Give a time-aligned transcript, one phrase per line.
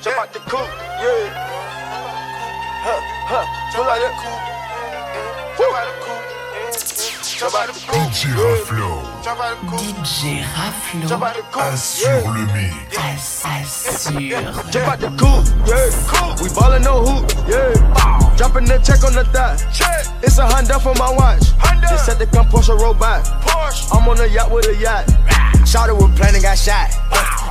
[0.00, 0.60] Jump out the coupe,
[0.96, 1.28] yeah.
[2.80, 3.44] Huh, huh,
[3.76, 4.40] pull out that coupe.
[5.60, 6.24] Jump out the coupe.
[7.36, 8.08] Jump out the coupe.
[8.08, 8.96] DJ Raflo.
[9.22, 9.80] Jump out the coupe.
[10.00, 11.68] DJ Raflo Jump out the coupe.
[11.76, 13.44] Assure le mix.
[13.44, 14.40] assure.
[14.72, 16.42] Jump out the coupe, yeah.
[16.42, 17.76] We ballin' no hoop, yeah.
[18.38, 19.60] Dropping the check on the dot.
[19.68, 20.06] Check.
[20.22, 21.52] It's a Honda for my watch.
[21.60, 21.88] Honda.
[21.88, 23.26] Just said to come Porsche robot.
[23.44, 23.92] Porsche.
[23.92, 25.04] I'm on a yacht with a yacht.
[25.68, 26.88] Shot it with planning, got shot.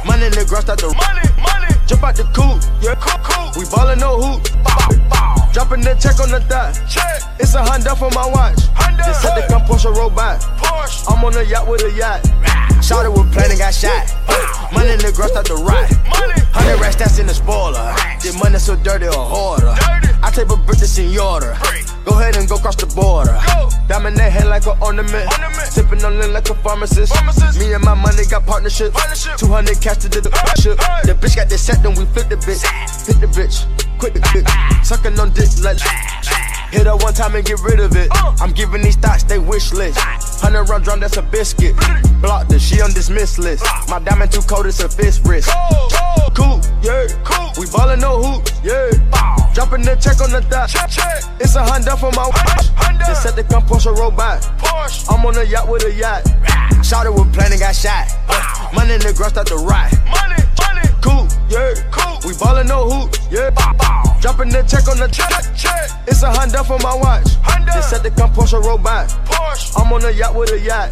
[0.03, 1.78] Money in the ground, start the money, money.
[1.89, 3.57] Jump out the coupe, yeah, coupe, coupe.
[3.57, 4.45] We ballin' no hoop.
[4.61, 5.49] Bow, bow.
[5.51, 6.77] Dropping the check on the dot.
[6.85, 7.17] Check.
[7.39, 8.61] It's a Honda for my watch.
[8.77, 9.01] Honda.
[9.01, 10.39] Just said to come Porsche robot.
[10.61, 11.09] Porsche.
[11.09, 12.21] I'm on a yacht with a yacht.
[12.85, 14.05] Shot it with planning, got shot.
[14.71, 15.89] Money in the girl start to rot.
[16.13, 16.37] Money.
[16.53, 17.81] Hundred racks, that's in the spoiler.
[18.21, 19.73] The money so dirty, a hoarder.
[20.29, 21.57] I take a to senora.
[22.05, 23.33] Go ahead and go cross the border.
[23.87, 25.25] Diamond that head like an ornament.
[25.65, 27.15] Sipping on it like a pharmacist.
[27.15, 27.57] pharmacist.
[27.57, 28.93] Me and my money got partnership.
[28.93, 30.29] 200 cash to do the
[30.61, 30.77] shit.
[30.77, 32.61] The bitch got this set, then we flip the bitch.
[33.09, 33.65] Hit the bitch,
[33.97, 34.45] quit the bitch.
[34.85, 35.81] Sucking on dick like.
[36.69, 38.09] Hit her one time and get rid of it.
[38.39, 39.97] I'm giving these thoughts they wish list.
[40.41, 41.75] Hundred round drum, that's a biscuit.
[42.21, 43.65] Blocked her, she on dismiss list.
[43.89, 45.49] My diamond too cold, it's a fist wrist.
[46.33, 47.51] Cool, yeah, cool.
[47.57, 48.89] We ballin' no hoop, yeah.
[49.53, 50.71] Dropping the check on the dot.
[51.39, 52.69] It's a Honda for my watch.
[53.05, 54.45] Just said to come Porsche robot.
[55.09, 56.23] I'm on a yacht with a yacht.
[56.85, 58.07] Shot it with planning, got shot.
[58.73, 59.91] Money in the ground, start to rot.
[60.07, 60.87] Money, money.
[61.01, 62.19] Cool, yeah, cool.
[62.25, 63.49] We ballin' no hoop, yeah.
[64.21, 65.31] Dropping the check on the check.
[66.07, 67.23] It's a Honda for my watch.
[67.67, 69.07] Just said to come Porsche robot.
[69.25, 69.79] Porsche.
[69.79, 70.91] I'm on a yacht with a yacht.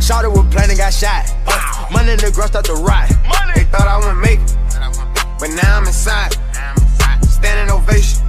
[0.00, 1.26] Shot it with planning, got shot.
[1.90, 3.08] Money in the ground, start to rot.
[3.54, 4.54] They thought I wouldn't make it,
[5.40, 6.36] but now I'm inside.
[7.26, 8.22] Standing ovation,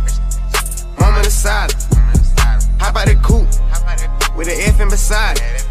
[1.00, 1.88] moment of silence.
[2.81, 3.45] Hop out the coupe
[4.36, 5.66] with an F in beside it.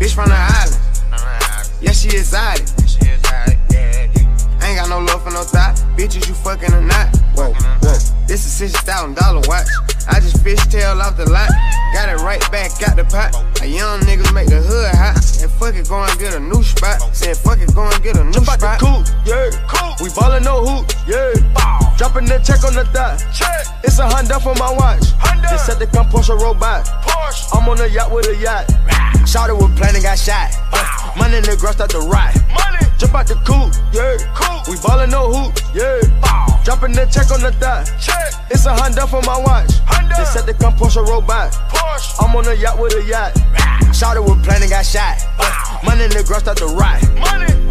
[0.00, 0.76] Bitch from the island,
[1.80, 2.66] yeah she exotic.
[4.64, 5.76] Ain't got no love for no thought.
[5.96, 7.14] Bitches, you fucking or not.
[7.36, 7.52] Whoa.
[8.34, 8.46] This
[8.78, 9.93] thousand dollar watch.
[10.08, 11.50] I just fishtail off the lot.
[11.94, 13.32] Got it right back out the pot.
[13.62, 15.16] A young niggas make the hood hot.
[15.40, 17.00] And fuck it, go and get a new spot.
[17.14, 18.80] Said fuck it, go and get a new Jump out the spot.
[18.80, 19.94] coupe, yeah, cool.
[20.02, 21.32] We ballin' no hoop, yeah.
[21.96, 23.22] Dropping the check on the dot.
[23.32, 23.64] Check.
[23.84, 25.14] It's a Honda for my watch.
[25.22, 25.48] Honda.
[25.48, 26.84] Just said to come Porsche robot.
[27.06, 27.54] Porsche.
[27.54, 28.66] I'm on a yacht with a yacht.
[29.28, 30.50] Shot it with planning, got shot.
[31.16, 32.34] Money in the ground, start to rot.
[32.50, 32.82] Money.
[32.98, 34.58] Jump out the coupe, yeah, cool.
[34.66, 36.02] We ballin' no hoop, yeah.
[36.64, 37.86] Dropping the check on the dot.
[38.00, 38.34] Check.
[38.50, 39.70] It's a Honda for my watch.
[39.94, 40.16] Honda.
[40.16, 41.52] Just said to come Porsche robot.
[41.70, 42.24] Porsche.
[42.24, 43.32] I'm on a yacht with a yacht.
[43.94, 45.22] Shot it with planning, got shot.
[45.84, 47.00] Money in the ground, start to rot.
[47.18, 47.64] Money.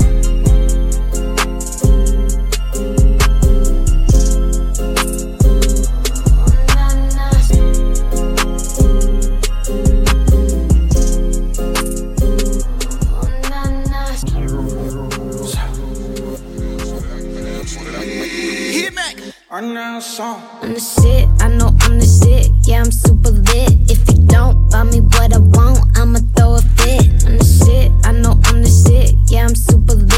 [19.55, 22.49] I'm the shit, I know I'm the shit.
[22.65, 23.87] Yeah, I'm super lit.
[23.87, 27.05] If you don't buy me what I want, I'ma throw a fit.
[27.27, 29.13] I'm the shit, I know I'm the shit.
[29.29, 30.12] Yeah, I'm super lit.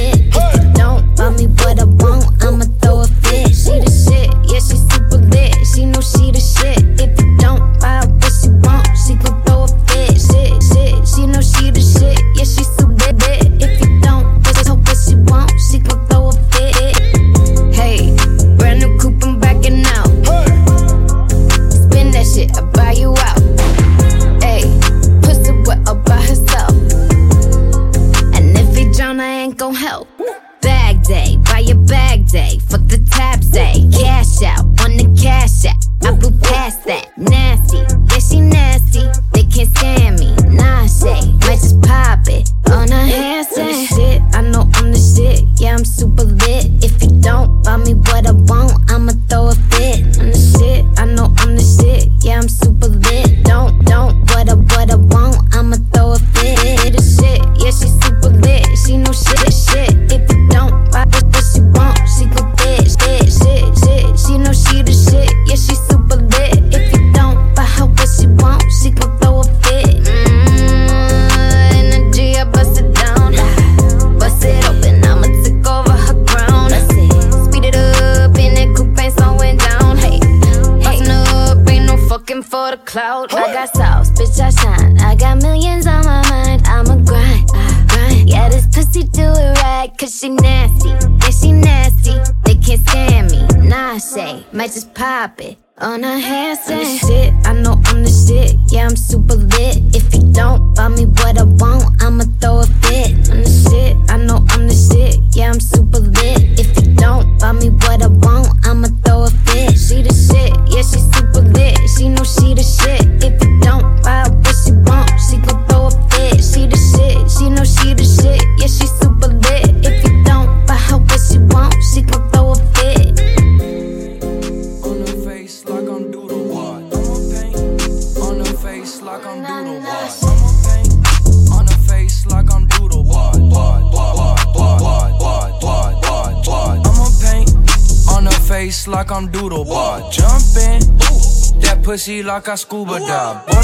[142.36, 143.55] Pussy like I scuba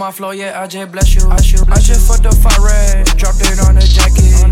[0.00, 1.28] my flow, yeah, I just bless you.
[1.28, 3.04] I, should, I just fucked the fire red.
[3.18, 4.48] Dropped it on a jacket.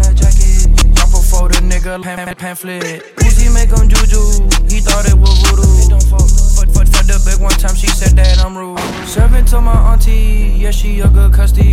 [0.94, 3.16] Drop a for the nigga pam- pamphlet.
[3.16, 4.44] Uzi make him juju.
[4.68, 5.96] He thought it was voodoo.
[6.04, 8.78] For, for, for the big one time, she said that I'm rude.
[9.08, 11.72] Serving to my auntie, yeah, she a good custody.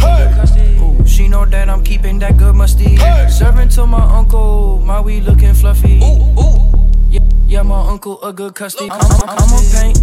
[0.79, 2.95] Ooh, she know that I'm keeping that good musty.
[3.27, 5.99] Serving to my uncle, my weed looking fluffy.
[5.99, 6.89] Ooh, ooh.
[7.09, 8.89] Yeah, yeah, my uncle a good custody.
[8.89, 9.99] I'm, I'm, I'm a paint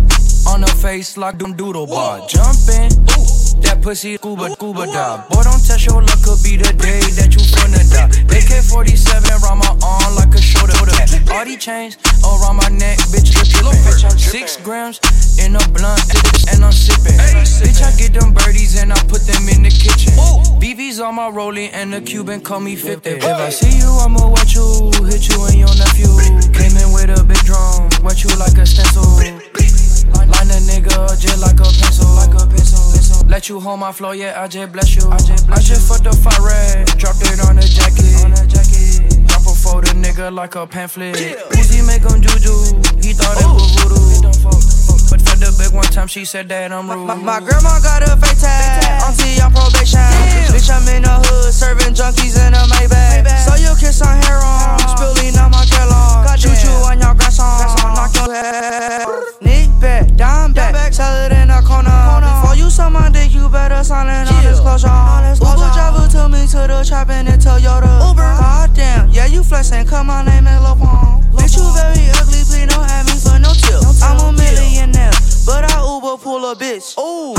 [0.46, 2.26] on her face like them doodle bar.
[2.28, 2.90] Jumping,
[3.62, 5.29] that pussy scuba scuba dive.
[5.29, 8.11] Boy, don't test your luck, could be the day that you finna die.
[8.31, 11.11] AK 47 around my arm like a shoulder pad.
[11.31, 14.19] All these chains around my neck, bitch, trippin'.
[14.19, 14.99] Six grams
[15.38, 16.03] in a blunt,
[16.50, 17.19] and I'm sipping.
[17.62, 20.12] Bitch, I get them birdies and I put them in the kitchen.
[20.61, 23.11] BB's on my rolling and the Cuban call me 50.
[23.11, 26.11] If I see you, I'ma watch you, hit you and your nephew.
[26.53, 29.03] Came in with a big drum, wet you like a stencil.
[30.32, 32.08] Line a nigga just like a pencil.
[32.15, 32.92] Like a pencil.
[33.32, 35.08] Let you hold my flow, yeah, I just bless you.
[35.08, 38.20] I just, I just fucked the fire red, dropped it on a jacket.
[38.20, 39.08] On a jacket.
[39.25, 41.17] Drop a for the nigga like a pamphlet.
[41.56, 42.52] Uzi make him juju,
[43.00, 44.37] he thought it was voodoo.
[45.08, 47.08] But for the big one time, she said that I'm rude.
[47.08, 49.00] My, my grandma got a fake tag.
[49.00, 50.05] Auntie on probation.
[50.52, 53.49] Bitch, I'm in the hood serving junkies in a Maybach.
[53.49, 56.29] So you kiss on hair on, spilling on my Kellogg.
[56.37, 57.64] Choo choo on your grandson,
[57.96, 59.08] knock your head.
[59.40, 61.90] Knee back, down back, sell it in a corner.
[62.23, 64.88] Before you suck my dick, you better sign it on disclosure.
[65.43, 68.08] Uber driver took me to the trap and in a Toyota.
[68.08, 71.20] Uber, god damn, yeah you flexing, cut my name in Lil Pong.
[71.34, 73.82] Bitch, you very ugly, please don't have me for no tip.
[74.00, 75.11] I'm a millionaire,
[75.44, 76.96] but I Uber pull a bitch.
[76.96, 77.34] Ooh,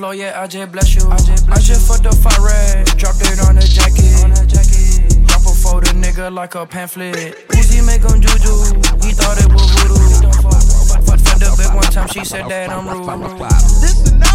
[0.00, 1.06] flow, yeah, I just bless you.
[1.10, 4.24] I just, I just fucked the fire red, dropped it on a jacket.
[4.24, 5.26] On a jacket.
[5.28, 7.36] Drop a for the nigga like a pamphlet.
[7.48, 10.00] Uzi make him juju, he thought it was voodoo.
[11.04, 13.40] For the big one time, she said that I'm rude.
[13.84, 14.29] Listen up.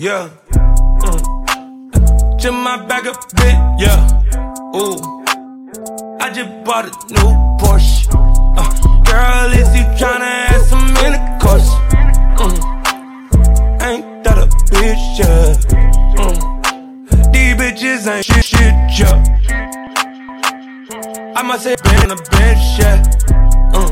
[0.00, 0.30] Yeah.
[1.02, 1.20] Mm.
[2.50, 4.00] My back a bit, yeah.
[4.74, 4.96] Ooh,
[6.20, 7.30] I just bought a new
[7.60, 8.08] Porsche.
[8.56, 8.70] Uh,
[9.04, 11.18] girl, is you tryna add some in the?
[12.40, 12.56] Mm.
[13.82, 15.54] Ain't that a bitch, yeah.
[16.16, 16.38] Mm.
[17.32, 19.16] These bitches ain't shit, shit, yeah.
[21.36, 22.96] I might say been on the bench, yeah.
[23.74, 23.90] Mm.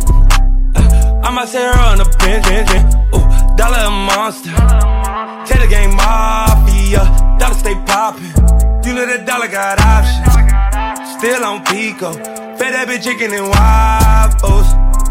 [1.24, 2.94] I might say her on the bench, bench, bench.
[3.14, 3.27] Ooh,
[3.58, 4.54] dollar a monster.
[5.48, 7.02] The game mafia.
[7.38, 8.30] Dollar stay poppin'.
[8.86, 11.18] You know that dollar got options.
[11.18, 12.12] Still on Pico.
[12.56, 14.68] Fed that bitch chicken and waffles.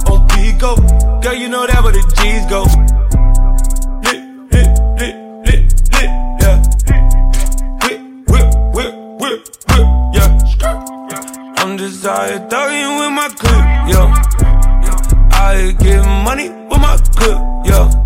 [0.10, 0.77] On Pico.
[1.22, 2.63] Girl, you know that where the G's go.
[4.08, 4.24] Lit,
[4.54, 6.10] lit, lit, lit,
[6.42, 6.63] yeah.
[7.84, 8.00] Whip,
[8.32, 10.30] whip, whip, whip, whip, yeah.
[11.58, 14.01] I'm here thugging with my clip, yo.
[15.36, 17.97] I get money with my clip, yo.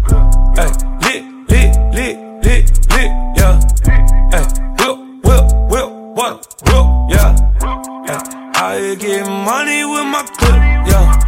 [2.44, 3.60] Lit, lit, yeah.
[4.34, 4.46] Ay,
[4.80, 6.34] whip, whip, whip, what,
[6.66, 7.36] whip, yeah.
[8.56, 11.20] I get money with my clip, yeah.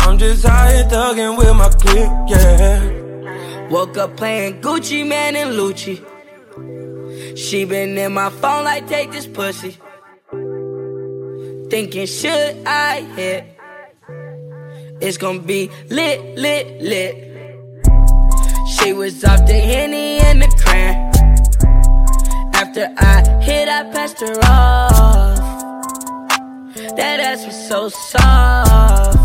[0.00, 3.68] I'm just out here thugging with my clip, yeah.
[3.70, 6.04] Woke up playing Gucci Mane and Lucci.
[7.36, 9.76] She been in my phone like take this pussy.
[11.70, 13.44] Thinking should I hit?
[15.00, 17.29] It's gonna be lit, lit, lit.
[18.82, 21.12] She was off the henny and the cran.
[22.54, 25.36] After I hit, I passed her off.
[26.96, 29.18] That ass was so soft.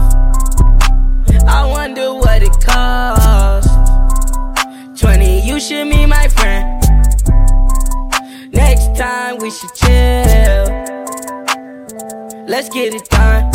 [1.47, 3.69] I wonder what it cost.
[5.00, 6.81] 20, you should meet my friend.
[8.51, 10.65] Next time we should chill.
[12.45, 13.51] Let's get it done.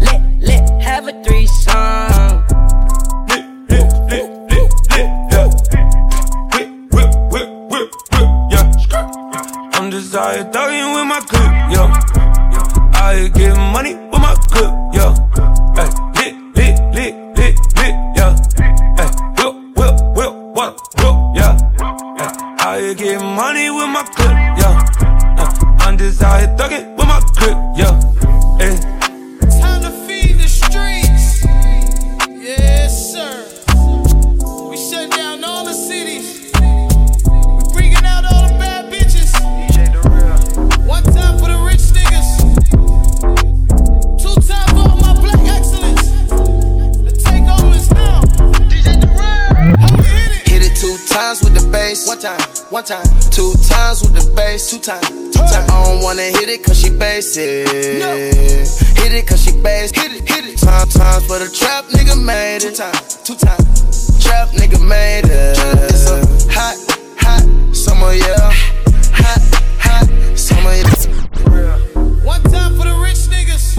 [0.00, 2.45] Let, let, have a threesome.
[10.16, 11.88] Out thugging with my clip, yeah.
[12.94, 15.35] I getting money with my clip, yeah.
[56.98, 57.68] Basic.
[58.96, 59.90] Hit it cause she bass.
[59.92, 60.58] Hit it, hit it.
[60.58, 62.74] Time, times for the trap nigga made it.
[62.74, 64.22] Two times, two times.
[64.22, 65.58] Trap nigga made it.
[65.92, 66.76] It's a hot,
[67.18, 68.52] hot summer, yeah.
[69.14, 69.40] Hot,
[69.78, 71.78] hot summer, yeah.
[72.24, 73.74] One time for the rich niggas.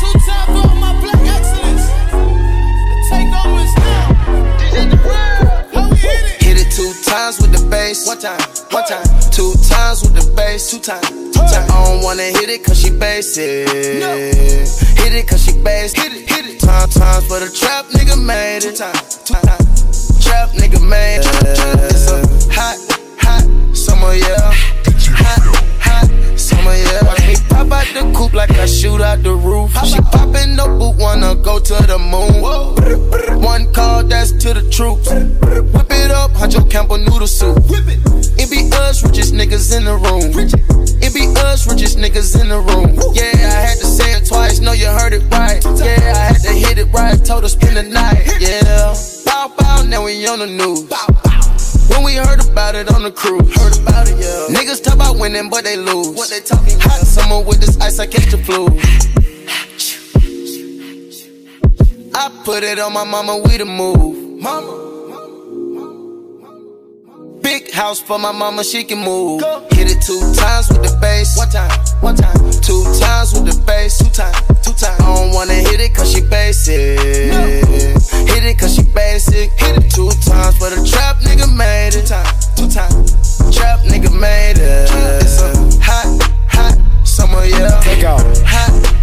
[0.00, 1.86] Two time for all my black excellence.
[2.90, 4.04] The takeover is now.
[5.72, 6.42] How we hit it?
[6.42, 8.06] Hit it two times with the bass.
[8.06, 8.40] One time,
[8.76, 9.06] one time.
[9.30, 10.70] Two times with the bass.
[10.70, 11.70] Two times, two times.
[11.70, 13.68] I don't wanna hit it cause she basic.
[15.00, 15.94] Hit it cause she bass.
[15.94, 16.60] Hit it, hit it.
[16.60, 18.76] Time, times for the trap nigga made it.
[18.76, 20.24] Two times, two times.
[20.24, 21.36] Trap nigga made it.
[21.92, 22.20] It's a
[22.52, 22.76] hot,
[23.18, 24.52] hot summer, yeah.
[25.24, 25.40] Hot,
[25.80, 27.15] hot summer, yeah.
[27.68, 29.72] Watch out the coupe like I shoot out the roof.
[29.84, 32.42] She poppin' the boot, wanna go to the moon.
[33.40, 35.10] One call, that's to the troops.
[35.10, 37.58] Whip it up, Huncho Campbell noodle soup.
[38.38, 40.32] It be us, richest niggas in the room.
[41.02, 42.94] It be us, richest niggas in the room.
[43.14, 45.62] Yeah, I had to say it twice, know you heard it right.
[45.64, 48.26] Yeah, I had to hit it right, told her spend the night.
[48.40, 48.94] Yeah,
[49.24, 50.84] bow bow, now we on the news.
[51.88, 54.54] When we heard about it on the cruise, heard about it, yeah.
[54.54, 56.08] Niggas talk about winning, but they lose.
[56.08, 56.78] What they talking?
[56.80, 58.66] Hot summer with this ice, I catch the flu.
[62.14, 64.40] I put it on my mama, we the move.
[64.40, 64.84] Mama.
[67.42, 69.40] Big house for my mama, she can move.
[69.70, 71.36] Hit it two times with the bass.
[71.36, 72.34] One time, one time.
[72.62, 73.98] Two times with the bass.
[73.98, 75.00] Two times, two times.
[75.00, 76.98] I don't wanna hit it cause she basic.
[78.36, 79.50] Hit it cause she basic.
[79.52, 82.04] Hit it two times for the trap nigga made it.
[82.04, 83.56] Two times, two times.
[83.56, 84.90] Trap nigga made it.
[85.24, 87.80] It's a hot, hot summer, yeah.
[87.80, 88.20] Take off.
[88.44, 88.95] Hot, hot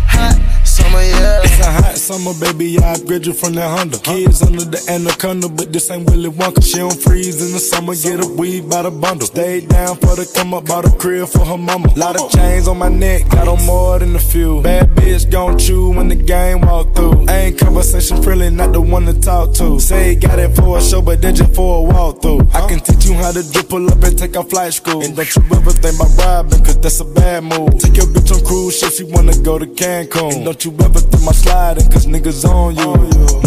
[0.94, 1.42] summer, yeah.
[1.44, 3.98] It's a hot summer, baby, I graduate from that Honda.
[4.00, 6.64] Kids under the anaconda, but this ain't Willy Wonka.
[6.64, 9.28] She don't freeze in the summer, get a weed by the bundle.
[9.28, 11.94] Stayed down for the come up, bought a crib for her mama.
[11.96, 14.62] Lot of chains on my neck, got on more than a few.
[14.62, 17.30] Bad bitch gon' chew when the game walk through.
[17.30, 19.80] Ain't conversation friendly, not the one to talk to.
[19.80, 22.54] Say got it for a show, but then just for a walkthrough.
[22.54, 25.04] I can teach you how to drip, pull up and take a flight school.
[25.04, 27.80] And don't you ever think about robbing, cause that's a bad move.
[27.80, 30.36] Take your bitch on cruise shit, she wanna go to Cancun.
[30.36, 32.94] And don't you ever think my sliding, cause niggas on you.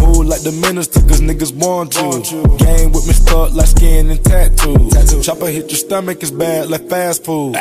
[0.00, 2.10] Move like the minister, cause niggas want you.
[2.58, 5.24] Game with me stuck like skin and tattoos.
[5.24, 7.56] Chopper hit your stomach, it's bad like fast food.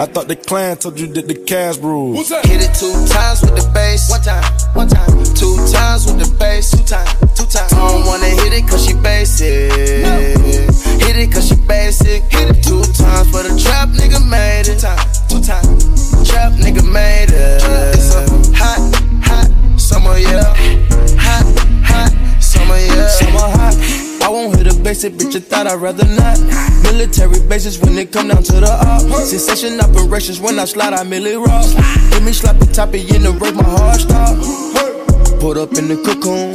[0.00, 2.28] I thought the clan told you that the cash rules.
[2.28, 4.08] Hit it two times with the bass.
[4.08, 5.10] One time, one time.
[5.34, 6.70] Two times with the bass.
[6.70, 7.72] Two times, two times.
[7.72, 9.74] I don't wanna hit it cause she basic.
[11.02, 12.22] Hit it cause she basic.
[12.30, 14.78] Hit it two times for the trap nigga made it.
[14.78, 16.30] Two times, two times.
[16.30, 17.58] Trap nigga made it.
[17.98, 18.22] It's a
[18.54, 18.97] hot, hot
[19.88, 20.44] summer, yeah.
[21.16, 21.48] Hot,
[21.80, 23.08] hot summer, yeah.
[23.08, 23.74] Summer hot.
[24.22, 26.38] I won't hit a basic bitch, I thought I'd rather not.
[26.82, 29.00] Military bases when it come down to the up.
[29.24, 31.64] Sensation operations when I slide, I merely rock.
[32.10, 34.36] Give me sloppy toppy in the break, my heart stop.
[35.40, 36.52] Put up in the cocoon.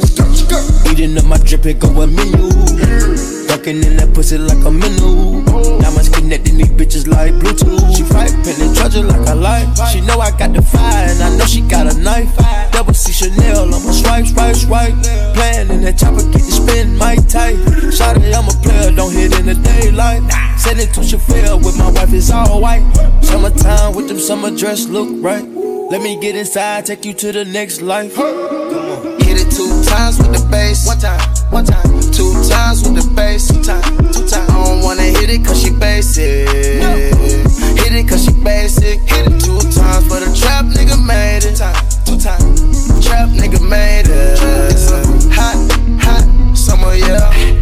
[0.92, 3.33] Eating up my drip, it go a menu.
[3.64, 5.40] Ducking in that pussy like a menu.
[5.80, 7.96] Diamonds connecting these bitches like Bluetooth.
[7.96, 9.64] She fight, penning charger like a light.
[9.88, 12.28] She know I got the fire, and I know she got a knife.
[12.72, 14.92] Double C Chanel, I'ma swipe, swipe, swipe.
[15.32, 17.56] Playing in that chopper, get the spin, my tight.
[17.88, 20.20] Shawty, I'm a player, don't hit in the daylight.
[20.60, 22.84] Send it to Chauffeur with my wife, it's all white.
[23.24, 25.44] Summertime with them summer dress look right.
[25.88, 28.14] Let me get inside, take you to the next life.
[28.14, 29.20] Come on.
[29.20, 30.86] Hit it two times with the bass.
[30.86, 31.86] One time, one time.
[32.10, 33.46] Two times with the bass.
[33.48, 34.50] Two times, two times.
[34.50, 36.46] I don't wanna hit it cause she basic.
[36.82, 36.90] No.
[37.78, 38.98] Hit it cause she basic.
[39.08, 41.54] Hit it two times for the trap nigga made it.
[41.54, 43.06] Two times, two times.
[43.06, 44.38] Trap nigga made it.
[45.38, 45.58] Hot,
[46.02, 47.53] hot summer, yeah.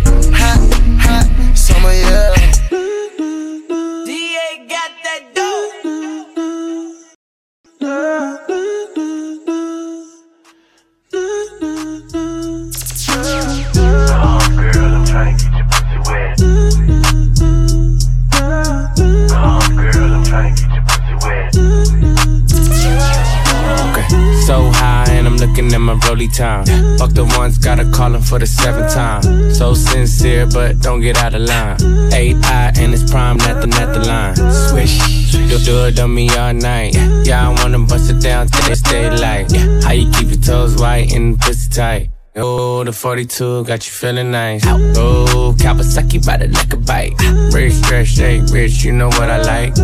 [26.64, 26.98] Time.
[26.98, 29.22] Fuck the ones, gotta call him for the seventh time.
[29.54, 31.76] So sincere, but don't get out of line.
[32.12, 34.36] AI and it's prime, nothing at the line.
[34.68, 34.98] Swish,
[35.34, 36.94] you'll do it on me all night.
[37.24, 39.52] Yeah, I wanna bust it down till it's daylight.
[39.84, 42.08] How you keep your toes white and pussy tight?
[42.34, 44.64] Oh, the 42 got you feeling nice.
[44.66, 47.12] Oh, Kawasaki by the like a bite.
[47.52, 49.74] Rich, stretch, shake, rich, you know what I like.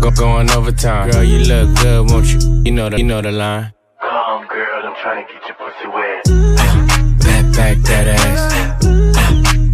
[0.00, 1.10] Go going overtime.
[1.10, 2.40] Girl, you look good, won't you?
[2.64, 3.74] You know the, you know the line.
[4.00, 5.71] Come, girl, I'm trying to get your pussy wet.
[5.82, 6.22] Back,
[7.54, 8.52] back that ass.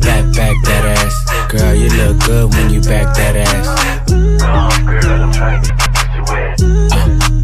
[0.01, 1.53] Back, back that ass.
[1.53, 4.11] Girl, you look good when you back that ass.
[4.11, 6.59] Girl, I'm trying get pussy wet.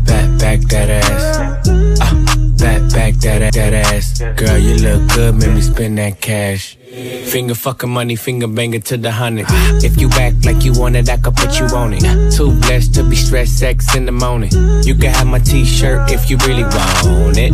[0.07, 1.69] Back, back that ass.
[2.59, 4.21] Back, back that, that ass.
[4.21, 6.79] Girl, you look good, make me spend that cash.
[7.27, 9.47] Finger fucking money, finger banging to the hundred.
[9.85, 12.33] If you act like you want it, I could put you on it.
[12.33, 14.53] Too blessed to be stressed sex in the morning.
[14.85, 17.53] You can have my t-shirt if you really want it.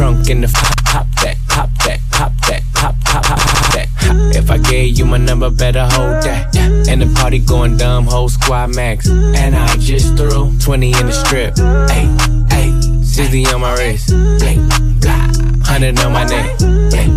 [0.00, 3.86] Trunk in the pop, pop that, pop that, pop that, pop, pop, pop, pop that.
[4.34, 6.56] If I gave you my number, better hold that.
[6.56, 9.06] And the party going dumb, whole squad max.
[9.10, 11.54] And I just threw 20 in the strip.
[11.92, 12.08] Hey,
[12.48, 14.08] hey, 60 on my wrist.
[14.40, 16.58] Hey, 100 on my neck.
[16.88, 17.12] Hey,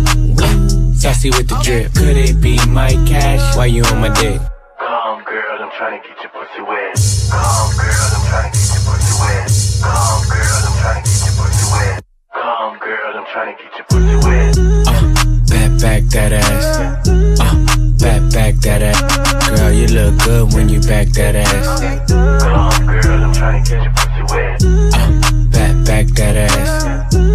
[0.92, 1.94] Saucy with the drip.
[1.94, 3.56] Could it be my cash?
[3.56, 4.38] Why you on my dick?
[4.78, 7.00] Come, girl, I'm trying to get your pussy wet.
[7.32, 9.48] Come, girl, I'm trying to get your pussy wet.
[9.80, 10.13] Come,
[13.94, 14.54] trying to get your pussy wet.
[15.48, 16.78] Back, back that ass.
[16.78, 17.54] Uh,
[18.00, 19.48] back, back that ass.
[19.50, 21.80] Girl, you look good when you back that ass.
[22.10, 24.60] Come, girl, I'm trying to get your pussy wet.
[25.52, 26.84] Back, back that ass.
[26.84, 27.30] Uh,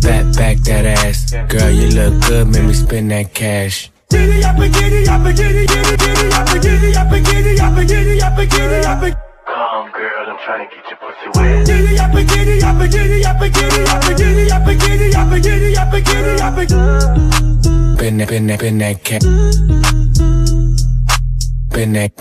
[0.00, 1.32] back, back that ass.
[1.48, 3.90] Girl, you look good, make me spend that cash.
[4.10, 7.60] Giddy up and giddy up and giddy giddy giddy up and giddy up and giddy
[7.60, 10.98] up and giddy up and giddy up and Come, girl, I'm trying to get your
[10.98, 11.66] pussy wet.
[11.66, 14.18] giddy up and giddy up and giddy up and giddy up and giddy up and
[14.18, 14.49] giddy up
[16.04, 19.22] been giddy, I've been Been that, been that, been that cat
[21.70, 22.16] Been that,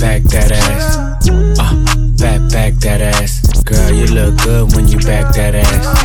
[0.00, 0.96] back that, ass.
[1.58, 1.74] Uh,
[2.18, 3.62] back, back that ass.
[3.64, 5.99] Girl, you look good when you back that ass.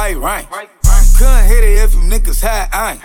[0.00, 0.46] white rain.
[1.18, 3.00] Couldn't hit it if them niggas had aim.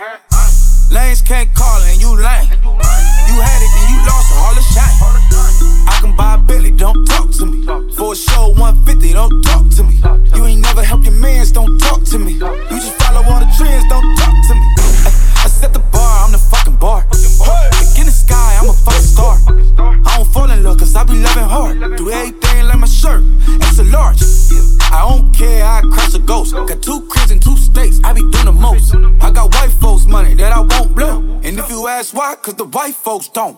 [0.90, 2.48] Lanes can't call and you lame.
[3.28, 4.96] You had it and you lost all the shine.
[5.92, 7.66] I can buy a Billy, don't talk to me.
[7.96, 10.00] For a show 150, don't talk to me.
[10.34, 12.32] You ain't never helped your mans, don't talk to me.
[12.32, 12.75] You
[32.76, 33.56] white folks don't.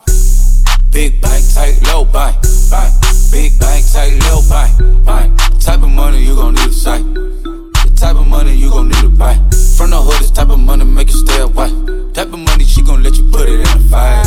[0.92, 2.36] Big bank, tight, low bank,
[2.70, 2.94] bank.
[3.32, 5.36] Big bank, tight, low bank, bank.
[5.60, 7.02] Type of money you gon' need a sight.
[7.02, 9.34] The type of money you gon' need to buy.
[9.76, 11.68] From the hood, this type of money make you stay away.
[12.12, 14.24] Type of money she gon' let you put it in a fight.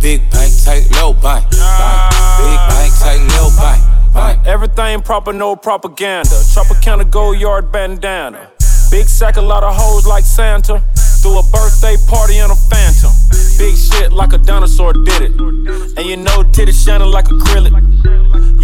[0.00, 2.10] Big bank, tight, low bank, bank.
[2.42, 3.80] Big bank, tight, low bank,
[4.12, 4.44] bank.
[4.44, 6.34] Everything proper, no propaganda.
[6.50, 8.50] Tropicana go yard bandana.
[8.90, 10.82] Big sack, a lot of hoes like Santa.
[11.22, 13.12] Threw a birthday party in a phantom.
[13.60, 15.32] Big shit like a dinosaur did it.
[15.38, 17.76] And you know titties shining like acrylic.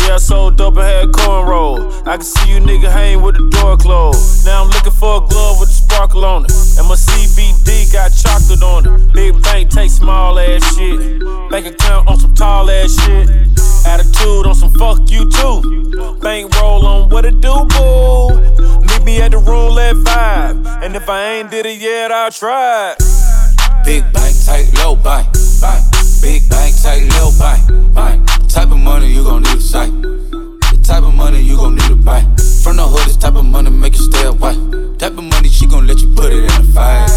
[0.01, 1.93] Yeah, I sold dope and had cornrow.
[2.07, 4.47] I can see you nigga hang with the door closed.
[4.47, 6.53] Now I'm looking for a glove with a sparkle on it.
[6.79, 9.13] And my CBD got chocolate on it.
[9.13, 11.21] Big bank take small ass shit.
[11.51, 13.29] Bank account on some tall ass shit.
[13.87, 16.19] Attitude on some fuck you too.
[16.23, 18.81] Bank roll on what it do, boo.
[18.81, 20.65] Meet me at the roulette vibe.
[20.83, 23.16] And if I ain't did it yet, I'll try it.
[23.87, 25.85] Big bank, tight, low bank, bank.
[26.21, 28.27] Big bank, tight, low bank, bank.
[28.49, 29.93] Type of money you gon' need a sight.
[30.03, 32.23] The type of money you gon' need to buy.
[32.65, 34.55] From the hood, this type of money make you stay away.
[34.99, 37.09] Type of money she gon' let you put it in a fight.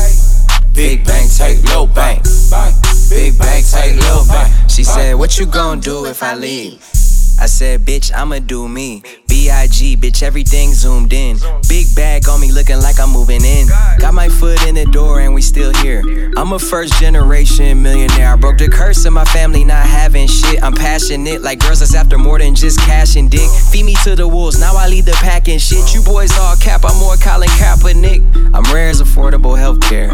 [0.76, 2.76] Big bank, tight, low bank, bank.
[3.10, 4.70] Big bank, tight, low bank.
[4.70, 6.99] She said, What you gon' do if I leave?
[7.40, 9.02] I said, bitch, I'ma do me.
[9.28, 11.38] B.I.G., bitch, everything zoomed in.
[11.70, 13.68] Big bag on me looking like I'm moving in.
[14.00, 16.04] Got my foot in the door and we still here.
[16.36, 18.34] I'm a first generation millionaire.
[18.34, 20.62] I broke the curse of my family not having shit.
[20.62, 23.50] I'm passionate like girls that's after more than just cash and dick.
[23.72, 25.94] Feed me to the wolves, now I lead the pack and shit.
[25.94, 28.54] You boys all cap, I'm more Colin Kaepernick.
[28.54, 30.09] I'm rare as affordable healthcare.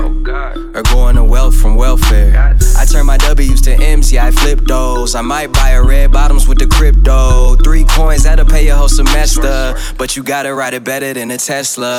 [2.95, 5.15] Turn my W's to M's, yeah, I flip those.
[5.15, 7.55] I might buy a red bottoms with the crypto.
[7.55, 9.75] Three coins that'll pay your whole semester.
[9.97, 11.97] But you gotta ride it better than a Tesla.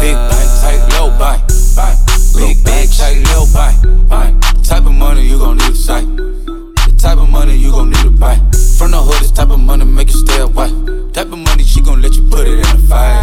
[0.00, 1.46] Big bank, tight, low bank,
[1.76, 1.98] bank.
[2.34, 4.64] Big bank, tight, low bank, bank.
[4.64, 6.06] Type of money you gon' need a sight.
[6.06, 8.34] The type of money you gon' need to buy.
[8.78, 10.70] From the hood, this type of money make you stay away.
[11.12, 13.22] Type of money she gon' let you put it in a fight.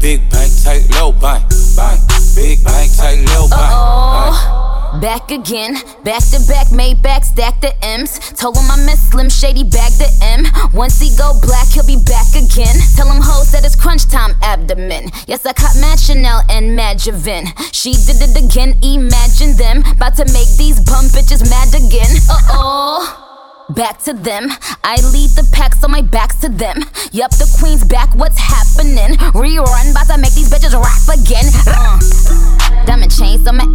[0.00, 2.00] Big bank, tight, low bank, bank.
[2.36, 4.53] Big bank, tight, low bank, bank.
[5.00, 8.18] Back again, back to back, made back, stack the M's.
[8.38, 10.46] Told him I miss Slim Shady, bag the M.
[10.72, 12.74] Once he go black, he'll be back again.
[12.94, 15.10] Tell him hoes that it's crunch time abdomen.
[15.26, 17.50] Yes, I caught Mad Chanel and Mad Javin.
[17.72, 19.82] She did it again, imagine them.
[19.90, 22.14] About to make these bum bitches mad again.
[22.30, 23.20] Uh oh.
[23.70, 24.48] Back to them.
[24.84, 26.84] I lead the pack, so my back's to them.
[27.12, 29.16] Yup, the queen's back, what's happening?
[29.32, 31.46] Rerun, about to make these bitches rap again.
[31.66, 31.98] Uh.
[32.86, 33.73] Diamond chains on my.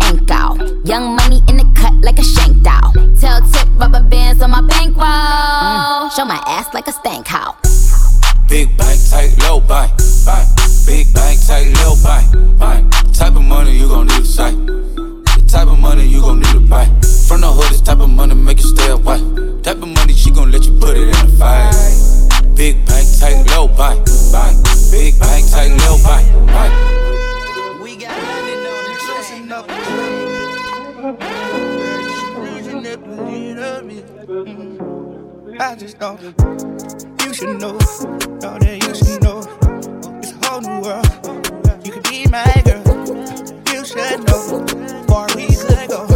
[0.90, 2.92] Young money in the cut like a shank doll.
[3.22, 5.06] Tail tip rubber bands on my bankroll.
[5.06, 6.16] Mm.
[6.16, 8.18] Show my ass like a stank house.
[8.50, 9.94] Big bank, tight, low bank,
[10.26, 10.50] bank.
[10.88, 12.92] Big bank, tight, low bank, bank.
[13.14, 14.58] Type of money you gon' need a sight.
[14.66, 16.86] The type of money you gon' need to buy.
[17.28, 19.22] From the hood, this type of money make you stay away.
[19.62, 22.56] Type of money she gon' let you put it in a fight.
[22.56, 24.58] Big bank, tight, low bank, bank.
[24.90, 27.09] Big bank, tight, low bank, bank.
[35.70, 39.38] I just know you should know, know that you should know.
[40.18, 41.86] It's a whole new world.
[41.86, 42.82] You could be my girl.
[43.72, 44.66] You should know.
[45.06, 46.09] Far we could go.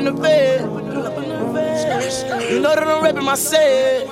[0.00, 0.62] in the bed.
[2.50, 4.08] You know that I'm rapping my set.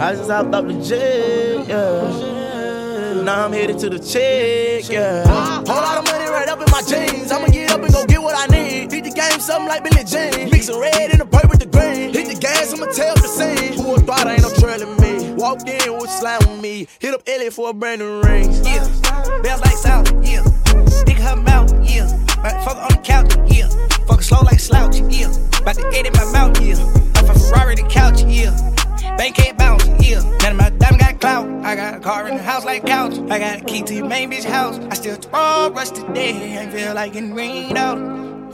[0.00, 3.22] I just hopped off the jet, yeah.
[3.22, 5.26] Now I'm headed to the check, yeah.
[5.26, 7.32] Whole lot of money right up in my jeans.
[7.32, 8.90] I'ma get up and go get what I need.
[8.90, 10.50] Beat the game, something like Billie Jean.
[10.50, 12.12] Mix Mixing red and the purple with the green.
[12.12, 13.74] Hit the gas, I'ma tell the scene.
[13.78, 15.32] Who Full throttle, ain't no trailing me.
[15.34, 16.86] Walked in with slime with me.
[16.98, 18.52] Hit up Ellie for a brand new ring.
[18.64, 18.86] Yeah,
[19.42, 20.12] bells lights out.
[20.22, 20.44] Yeah,
[20.86, 21.72] stick her mouth.
[21.88, 23.32] Yeah, right, fuck on the couch.
[23.50, 23.91] Yeah.
[24.06, 25.32] Fuck slow like slouch, yeah.
[25.58, 26.76] About to edit my mouth, yeah.
[27.16, 28.50] off a Ferrari to couch, yeah.
[29.16, 30.22] Bank can't bounce, yeah.
[30.42, 31.48] None of my diamond got clout.
[31.64, 33.14] I got a car in the house like couch.
[33.30, 34.78] I got a key to your main bitch house.
[34.90, 36.58] I still throw rush today.
[36.58, 37.98] I feel like getting rained out.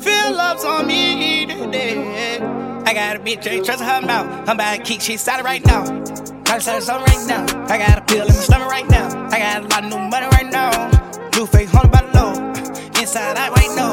[0.00, 2.38] Feel love's on me today.
[2.84, 4.48] I got a bitch, ain't trust her mouth.
[4.48, 5.84] I'm about to kick shit out right now.
[6.44, 7.44] Try to sell right now.
[7.66, 9.28] I got a pill in my stomach right now.
[9.28, 11.30] I got a lot of new money right now.
[11.30, 12.32] Blue face, hundred by the low.
[13.00, 13.87] Inside I ain't no.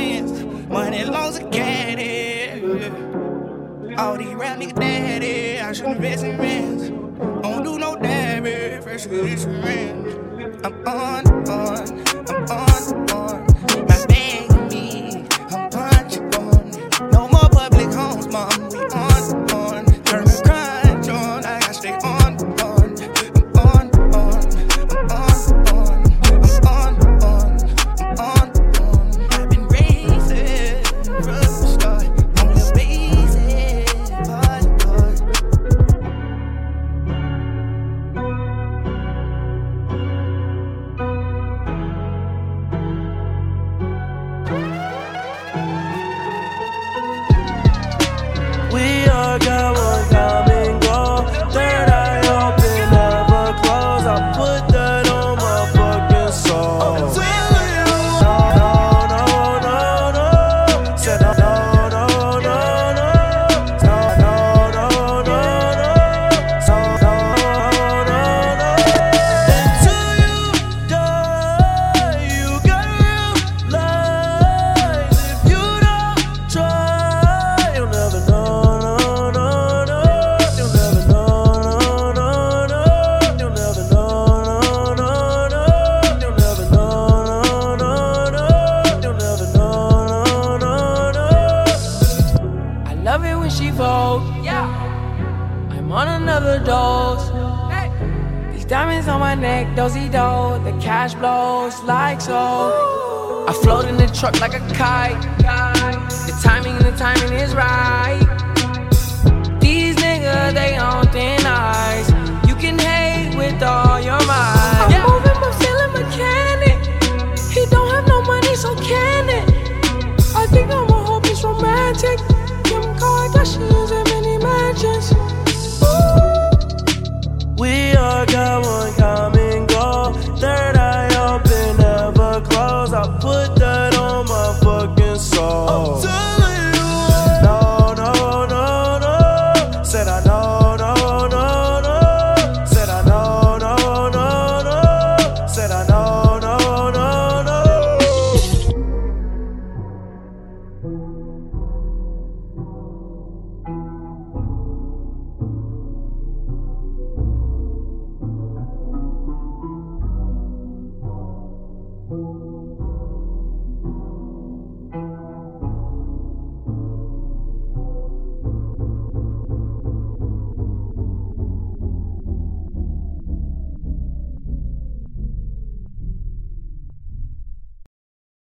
[0.00, 0.44] friends.
[0.68, 2.62] Money loans are caddy.
[3.96, 5.60] All these rap niggas daddy.
[5.60, 6.88] I should invest in rents.
[7.42, 8.82] Don't do no damage.
[8.82, 9.44] Fresh with this.
[10.64, 12.99] I'm on, on, I'm on.
[104.20, 104.49] truck like